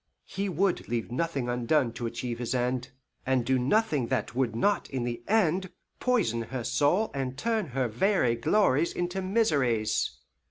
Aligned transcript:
He 0.25 0.49
would 0.49 0.87
leave 0.89 1.11
nothing 1.11 1.47
undone 1.47 1.93
to 1.93 2.07
achieve 2.07 2.39
his 2.39 2.55
end, 2.55 2.89
and 3.23 3.45
do 3.45 3.59
nothing 3.59 4.07
that 4.07 4.33
would 4.33 4.55
not 4.55 4.89
in 4.89 5.03
the 5.03 5.21
end 5.27 5.71
poison 5.99 6.41
her 6.41 6.63
soul 6.63 7.11
and 7.13 7.37
turn 7.37 7.67
her 7.67 7.87
very 7.87 8.33
glories 8.35 8.93
into 8.93 9.21
miseries. 9.21 10.17